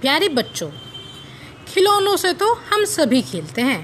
प्यारे 0.00 0.28
बच्चों, 0.28 0.70
खिलौनों 1.68 2.16
से 2.16 2.32
तो 2.32 2.52
हम 2.64 2.84
सभी 2.86 3.20
खेलते 3.22 3.62
हैं। 3.62 3.80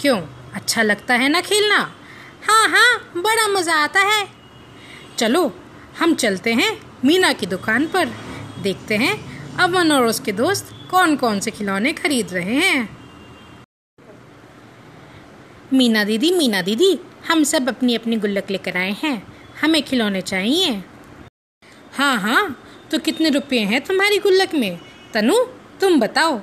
क्यों? 0.00 0.20
अच्छा 0.54 0.82
लगता 0.82 1.14
है 1.14 1.28
ना 1.28 1.40
खेलना? 1.40 1.78
हाँ 2.48 2.68
हाँ 2.68 3.22
बड़ा 3.22 3.46
मज़ा 3.48 3.74
आता 3.74 4.00
है। 4.02 4.26
चलो, 5.18 5.52
हम 5.98 6.14
चलते 6.14 6.52
हैं 6.52 6.70
मीना 7.04 7.32
की 7.32 7.46
दुकान 7.46 7.86
पर। 7.86 8.12
देखते 8.62 8.96
हैं 8.96 9.14
अमन 9.58 9.92
और 9.92 10.06
उसके 10.06 10.32
दोस्त 10.32 10.74
कौन 10.90 11.16
कौन 11.16 11.40
से 11.40 11.50
खिलौने 11.50 11.92
खरीद 11.92 12.32
रहे 12.32 12.54
हैं। 12.56 12.88
मीना 15.72 16.04
दीदी 16.04 16.30
मीना 16.32 16.62
दीदी, 16.62 16.98
हम 17.28 17.44
सब 17.44 17.68
अपनी 17.68 17.94
अपनी 17.94 18.16
गुल्लक 18.16 18.50
लेकर 18.50 18.76
आए 18.76 18.94
हैं। 19.02 19.22
हमें 19.62 19.82
खिलौने 19.82 20.20
चाहिए। 20.22 20.72
हाँ 21.92 22.16
हाँ 22.20 22.42
तो 22.90 22.98
कितने 22.98 23.30
रुपए 23.30 23.58
हैं 23.60 23.80
तुम्हारी 23.80 24.18
गुल्लक 24.18 24.54
में? 24.54 24.78
तनु 25.14 25.34
तुम 25.80 25.98
बताओ 26.00 26.40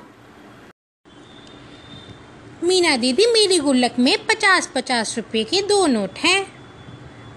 मीना 2.62 2.96
दीदी 2.96 3.26
मेरी 3.26 3.58
गुल्लक 3.58 3.98
में 3.98 4.16
पचास 4.26 4.70
पचास 4.74 5.16
रुपए 5.16 5.42
के 5.44 5.60
दो 5.62 5.86
नोट 5.86 6.18
हैं 6.18 6.40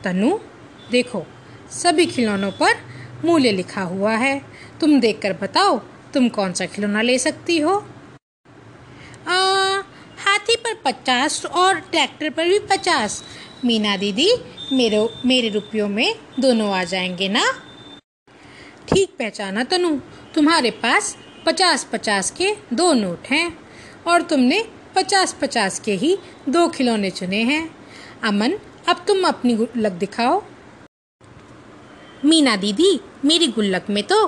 तनु 0.04 0.30
देखो 0.92 1.24
सभी 1.72 2.06
खिलौनों 2.06 2.52
पर 2.52 2.76
मूल्य 3.26 3.52
लिखा 3.52 3.82
हुआ 3.84 4.16
है 4.16 4.34
तुम 4.82 5.00
देखकर 5.00 5.34
बताओ 5.42 5.78
तुम 6.14 6.30
कौन 6.30 6.54
सा 6.54 6.66
खिलौना 6.66 7.02
ले 7.02 7.18
सकती 7.20 7.60
हो 7.60 7.76
आ, 9.28 9.38
हाथी 10.24 10.56
पर 10.56 10.82
पचास 10.86 11.46
और 11.56 11.80
ट्रैक्टर 11.92 12.30
पर 12.30 12.50
भी 12.50 12.60
पचास 12.72 13.24
मीना 13.66 13.98
दीदी 13.98 14.30
मेरे 14.72 15.08
मेरे 15.26 15.50
रुपयों 15.50 15.88
में 15.90 16.16
दोनों 16.40 16.72
आ 16.74 16.84
जाएँगे 16.84 17.30
ना 17.30 17.46
ठीक 18.90 19.16
पहचाना 19.20 19.64
तनु 19.64 19.96
तुम्हारे 20.36 20.72
पास 20.84 21.16
पचास 21.46 21.84
पचास 21.84 22.30
के 22.32 22.52
दो 22.74 22.92
नोट 22.94 23.28
हैं 23.28 23.58
और 24.08 24.22
तुमने 24.22 24.64
पचास 24.96 25.34
पचास 25.42 25.80
के 25.80 25.94
ही 25.94 26.18
दो 26.50 26.68
खिलौने 26.68 27.10
चुने 27.10 27.42
हैं। 27.44 27.64
अमन, 28.24 28.54
अब 28.88 29.04
तुम 29.08 29.28
अपनी 29.28 29.54
गुल्लक 29.54 29.92
दिखाओ। 29.92 30.42
मीना 32.26 32.56
दीदी, 32.56 33.00
मेरी 33.26 33.48
गुल्लक 33.48 33.90
में 33.90 34.04
तो 34.04 34.26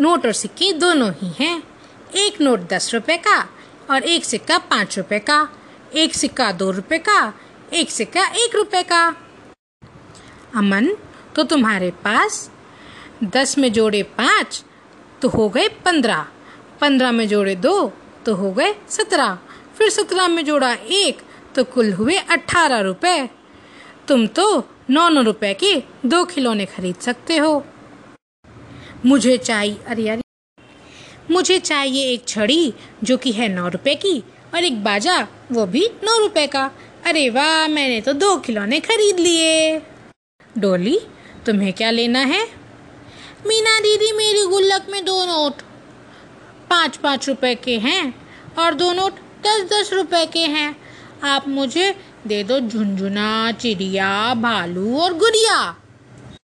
नोट 0.00 0.26
और 0.26 0.32
सिक्के 0.32 0.72
दोनों 0.72 1.10
ही 1.12 1.32
हैं। 1.40 1.62
एक 2.16 2.40
नोट 2.40 2.68
दस 2.70 2.92
रुपए 2.94 3.16
का 3.16 3.38
और 3.90 4.02
एक 4.02 4.24
सिक्का 4.24 4.58
पाँच 4.58 4.96
रुपए 4.98 5.18
का। 5.18 5.48
एक 5.94 6.14
सिक्का 6.14 6.50
दो 6.52 6.70
रुपए 6.70 6.98
का, 6.98 7.32
एक 7.72 7.90
सिक्का 7.90 8.26
एक 8.36 8.54
रुपए 8.56 8.82
का। 8.82 9.06
अमन 10.54 10.88
तो 11.36 11.42
तुम्हारे 11.42 11.90
पास 12.04 12.50
दस 13.24 13.58
में 13.58 13.72
जोड़े 13.72 14.02
पाँच 14.18 14.64
तो 15.22 15.28
हो 15.28 15.48
गए 15.48 15.68
पंद्रह। 15.84 16.26
पंद्रह 16.80 17.12
में 17.12 17.26
जोड़े 17.28 17.54
दो 17.56 17.92
तो 18.26 18.34
हो 18.34 18.50
गए 18.52 18.74
सत्रह। 18.88 19.38
फिर 19.78 19.90
सत्रह 19.90 20.28
में 20.28 20.44
जोड़ा 20.44 20.72
एक 20.72 21.22
तो 21.54 21.64
कुल 21.64 21.92
हुए 21.92 22.16
अट्ठारह 22.16 22.80
रुपए। 22.80 23.28
तुम 24.08 24.26
तो 24.26 24.46
नौ 24.90 25.08
नौ 25.08 25.22
रुपए 25.22 25.52
के 25.54 25.74
दो 26.06 26.24
खिलौने 26.24 26.64
खरीद 26.66 26.96
सकते 26.96 27.36
हो। 27.36 27.64
मुझे 29.06 29.36
चाहिए, 29.38 29.76
अरे 29.86 30.02
यार, 30.02 30.20
मुझे 31.30 31.58
चाहिए 31.58 32.12
एक 32.12 32.28
छड़ी 32.28 32.74
जो 33.04 33.16
कि 33.16 33.32
है 33.32 33.48
नौ 33.48 33.68
रुपए 33.68 33.94
की 33.94 34.18
और 34.54 34.64
एक 34.64 34.82
बाजा 34.84 35.20
वो 35.52 35.66
भी 35.66 35.86
नौ 36.04 36.18
रुपए 36.18 36.46
का। 36.46 36.70
अरे 37.06 37.28
वाह, 37.30 37.68
मैंने 37.68 38.00
तो 38.00 38.12
दो 38.12 38.36
खिलौने 38.36 38.80
खरीद 38.80 39.18
लिए। 39.18 39.78
डोली, 40.58 40.98
तुम्हें 41.46 41.72
क्या 41.72 41.90
लेना 41.90 42.18
है? 42.18 42.44
मीना 43.46 43.78
दीदी, 43.80 44.12
मेरी 44.12 44.46
गुल्लक 44.46 44.86
में 44.90 45.04
दो 45.04 45.24
नोट। 45.24 45.62
पाँच 46.74 46.96
पाँच 46.96 47.28
रुपए 47.28 47.54
के 47.54 47.76
हैं 47.78 48.02
और 48.58 48.74
दो 48.74 48.92
नोट 48.92 49.18
दस 49.42 49.60
दस 49.72 49.90
रुपए 49.92 50.24
के 50.26 50.40
हैं। 50.48 50.76
आप 51.24 51.46
मुझे 51.48 51.90
दे 52.26 52.42
दो 52.44 52.58
झुंझुना 52.60 53.52
चिड़िया, 53.52 54.08
भालू 54.34 54.98
और 54.98 55.12
गुड़िया। 55.14 55.58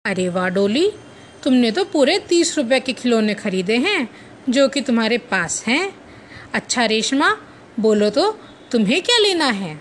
अरे 0.05 0.29
वाह 0.29 0.49
डोली, 0.49 0.91
तुमने 1.45 1.71
तो 1.71 1.85
पूरे 1.85 2.19
तीस 2.29 2.57
रुपए 2.59 2.81
के 2.81 2.93
खिलौने 2.93 3.35
खरीदे 3.35 3.77
हैं, 3.79 4.09
जो 4.49 4.69
कि 4.69 4.81
तुम्हारे 4.81 5.19
पास 5.33 5.63
हैं। 5.67 5.95
अच्छा 6.55 6.85
रेशमा, 6.85 7.31
बोलो 7.81 8.11
तो 8.11 8.31
तुम्हें 8.73 9.03
क्या 9.03 9.19
लेना 9.19 9.49
है? 9.53 9.75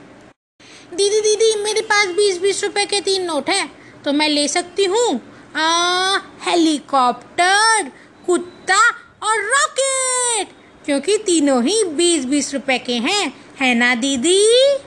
दीदी 0.92 1.22
दीदी, 1.22 1.54
मेरे 1.64 1.82
पास 1.84 2.08
बीस 2.16 2.42
बीस 2.42 2.64
रुपए 2.64 2.86
के 2.86 3.02
तीन 3.02 3.26
नोट 3.26 3.50
हैं 3.50 3.72
तो 4.04 4.14
मैं 4.14 4.30
ले 4.30 4.48
सकती 4.48 4.86
हूँ। 4.86 5.08
हेलीकॉप्टर, 6.46 7.92
कुत्ता 8.26 8.82
और 9.24 9.44
रॉकेट। 9.44 10.48
क्योंकि 10.86 11.18
तीनों 11.18 11.64
ही 11.64 11.84
बीस 11.84 12.26
बीस 12.26 12.54
रुपए 12.54 12.78
के 12.78 12.94
हैं, 12.94 13.34
है 13.62 13.76
ना, 13.76 13.96
दीदी? 13.96 14.78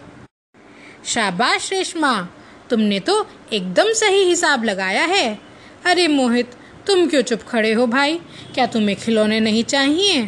शाबाश 1.04 1.72
रेशमा, 1.72 2.28
तुमने 2.70 3.00
तो 3.00 3.26
एकदम 3.52 3.92
सही 3.92 4.22
हिसाब 4.22 4.64
लगाया 4.64 5.04
है। 5.04 5.38
अरे 5.84 6.08
मोहित, 6.08 6.50
तुम 6.86 7.08
क्यों 7.08 7.22
चुप 7.22 7.42
खड़े 7.42 7.72
हो 7.72 7.86
भाई? 7.86 8.16
क्या 8.54 8.66
तुम्हें 8.66 8.96
खिलौने 8.96 9.40
नहीं 9.40 9.64
चाहिए? 9.64 10.22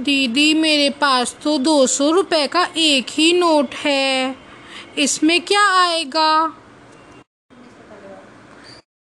दीदी, 0.00 0.54
मेरे 0.54 0.90
पास 0.90 1.36
तो 1.42 1.58
दो 1.58 1.86
सौ 1.86 2.10
रुपए 2.10 2.46
का 2.46 2.68
एक 2.76 3.06
ही 3.10 3.32
नोट 3.32 3.74
है। 3.74 4.36
इसमें 4.98 5.40
क्या 5.40 5.82
आएगा? 5.82 6.58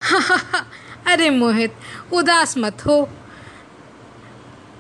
अरे 1.08 1.30
मोहित, 1.30 1.74
उदास 2.14 2.58
मत 2.58 2.86
हो। 2.86 3.10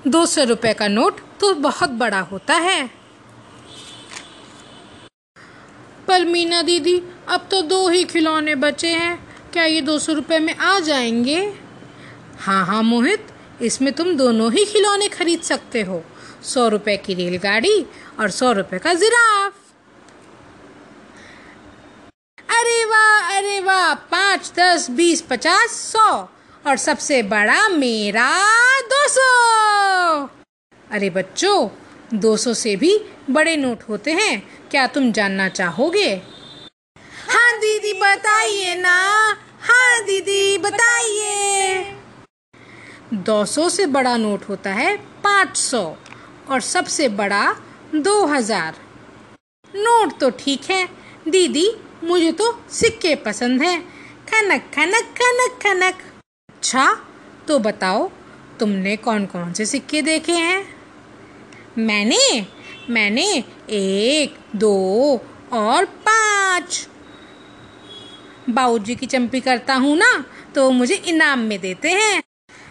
दो 0.07 0.25
सौ 0.25 0.43
रुपये 0.43 0.73
का 0.73 0.87
नोट 0.87 1.19
तो 1.39 1.53
बहुत 1.53 1.89
बड़ा 1.89 2.19
होता 2.19 2.53
है। 2.53 2.89
पर 6.07 6.25
मीना 6.25 6.61
दीदी, 6.61 7.01
अब 7.27 7.47
तो 7.51 7.61
दो 7.61 7.89
ही 7.89 8.03
खिलौने 8.03 8.55
बचे 8.55 8.89
हैं। 8.89 9.27
क्या 9.53 9.63
ये 9.63 9.81
दो 9.81 9.99
सौ 9.99 10.13
रुपये 10.13 10.39
में 10.39 10.55
आ 10.55 10.79
जाएँगे? 10.79 11.53
हाँ 12.39 12.65
हाँ 12.65 12.83
मोहित, 12.83 13.27
इसमें 13.61 13.93
तुम 13.93 14.13
दोनों 14.13 14.51
ही 14.51 14.65
खिलौने 14.65 15.07
खरीद 15.07 15.41
सकते 15.41 15.81
हो। 15.81 16.03
सौ 16.43 16.67
रुपये 16.67 16.97
की 16.97 17.13
रेलगाड़ी 17.13 17.85
और 18.19 18.29
सौ 18.29 18.51
रुपये 18.51 18.79
का 18.79 18.93
जिराफ 18.93 19.53
अरे 22.49 22.85
वाह 22.85 23.26
अरे 23.37 23.59
वाह, 23.59 23.93
पाँच, 23.93 24.51
दस, 24.55 24.89
बीस, 24.89 25.21
पचास, 25.21 25.71
सौ। 25.71 26.11
और 26.65 26.77
सबसे 26.77 27.21
बड़ा 27.23 27.67
मेरा 27.69 28.29
दो 28.83 29.07
सौ। 29.07 29.25
अरे 30.91 31.09
बच्चों, 31.09 31.69
दो 32.13 32.35
सौ 32.37 32.53
से 32.53 32.75
भी 32.75 32.97
बड़े 33.29 33.55
नोट 33.57 33.83
होते 33.89 34.11
हैं। 34.11 34.39
क्या 34.71 34.87
तुम 34.87 35.11
जानना 35.11 35.49
चाहोगे? 35.49 36.09
हाँ 37.29 37.51
दीदी, 37.59 37.93
बताइए 37.93 38.75
ना। 38.75 38.97
हाँ 39.61 40.03
दीदी, 40.05 40.57
बताइए। 40.57 41.95
दो 43.13 43.43
सौ 43.45 43.69
से 43.69 43.85
बड़ा 43.85 44.17
नोट 44.17 44.49
होता 44.49 44.73
है 44.73 44.97
पाँच 45.23 45.57
सौ 45.57 45.95
और 46.49 46.61
सबसे 46.61 47.09
बड़ा 47.09 47.45
दो 47.95 48.25
हज़ार। 48.25 48.75
नोट 49.75 50.19
तो 50.19 50.29
ठीक 50.29 50.71
है। 50.71 50.85
दीदी 51.27 51.69
मुझे 52.07 52.31
तो 52.31 52.51
सिक्के 52.71 53.13
पसंद 53.21 53.61
हैं। 53.61 53.79
खनक 54.27 54.69
खनक 54.73 55.13
खनक 55.17 55.59
खनक। 55.63 56.01
अच्छा 56.49 56.85
तो 57.47 57.57
बताओ, 57.59 58.09
तुमने 58.59 58.95
कौन 58.97 59.25
कौन 59.25 59.53
से 59.53 59.65
सिक्के 59.65 60.01
देखे 60.01 60.31
हैं? 60.33 60.65
मैंने? 61.79 62.45
मैंने 62.89 63.25
एक, 63.71 64.35
दो 64.55 65.21
और 65.53 65.85
पाँच। 66.05 66.87
बाबूजी 68.49 68.95
की 68.95 69.05
चंपी 69.05 69.39
करता 69.41 69.73
हूँ 69.75 69.95
ना 69.97 70.11
तो 70.55 70.69
मुझे 70.71 70.95
इनाम 70.95 71.39
में 71.41 71.59
देते 71.61 71.89
हैं। 71.91 72.21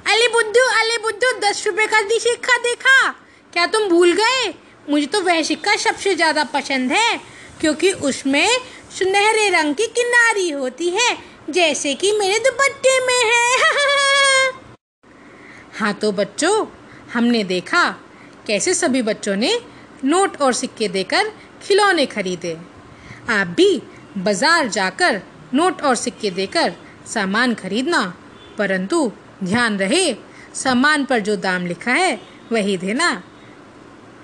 अली 0.06 0.28
बुद्धू 0.28 0.60
अली 0.72 0.96
बुद्धू, 1.02 1.32
दस 1.40 1.66
रुपए 1.66 1.86
का 1.86 2.00
दी 2.02 2.18
सिक्का 2.20 2.56
देखा? 2.62 3.08
क्या 3.52 3.66
तुम 3.66 3.88
भूल 3.88 4.12
गए? 4.12 4.54
मुझे 4.90 5.06
तो 5.06 5.20
वह 5.20 5.42
सिक्का 5.42 5.76
सबसे 5.78 6.14
ज़्यादा 6.14 6.44
पसंद 6.46 6.92
है, 6.92 7.20
क्योंकि 7.60 7.90
उसमें 7.92 8.48
सुनहरे 8.98 9.48
रंग 9.50 9.74
की 9.74 9.86
किनारी 9.86 10.50
होती 10.50 10.88
है, 10.90 11.18
जैसे 11.50 11.94
कि 11.94 12.12
मेरे 12.12 12.38
दुपट्टे 12.38 13.00
में 13.06 13.24
है। 13.24 14.52
हाँ 15.80 15.92
तो 15.94 16.12
बच्चों, 16.12 16.66
हमने 17.12 17.44
देखा 17.44 17.90
कैसे 18.46 18.74
सभी 18.74 19.02
बच्चों 19.02 19.36
ने 19.36 19.60
नोट 20.04 20.40
और 20.40 20.52
सिक्के 20.52 20.88
देकर 20.88 21.28
खिलौने 21.62 22.06
खरीदे। 22.06 22.56
आप 23.28 23.46
भी 23.46 23.82
बाज़ार 24.18 24.68
जाकर 24.68 25.22
नोट 25.54 25.82
और 25.82 25.94
सिक्के 25.96 26.30
देकर 26.30 26.72
सामान 27.06 27.54
खरीदना, 27.54 28.14
परंतु 28.58 29.12
ध्यान 29.44 29.78
रहे, 29.78 30.14
सामान 30.54 31.04
पर 31.04 31.18
जो 31.18 31.36
दाम 31.36 31.66
लिखा 31.66 31.92
है, 31.92 32.20
वही 32.52 32.76
देना। 32.76 33.22